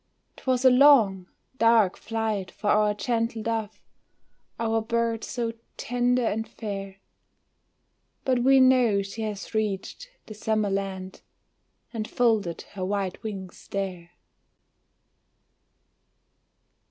[0.35, 1.27] 'Twas a long,
[1.59, 3.79] dark flight for our gentle dove,
[4.59, 6.95] Our bird so tender and fair;
[8.25, 11.21] But we know she has reached the summer land
[11.93, 14.09] And folded her white wings there.